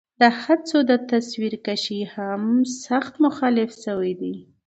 د 0.21 0.23
هڅو 0.41 0.77
د 0.89 0.91
تصويرکشۍ 1.09 1.99
هم 2.13 2.41
سخت 2.85 3.13
مخالفت 3.25 3.77
شوے 3.85 4.11
دے 4.21 4.33